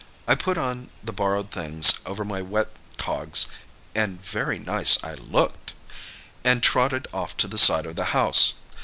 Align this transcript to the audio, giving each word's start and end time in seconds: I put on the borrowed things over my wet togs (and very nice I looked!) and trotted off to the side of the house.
I 0.27 0.33
put 0.33 0.57
on 0.57 0.89
the 1.03 1.13
borrowed 1.13 1.51
things 1.51 1.99
over 2.07 2.25
my 2.25 2.41
wet 2.41 2.69
togs 2.97 3.45
(and 3.93 4.19
very 4.19 4.57
nice 4.57 4.97
I 5.03 5.13
looked!) 5.13 5.73
and 6.43 6.63
trotted 6.63 7.07
off 7.13 7.37
to 7.37 7.47
the 7.47 7.59
side 7.59 7.85
of 7.85 7.95
the 7.97 8.05
house. 8.05 8.55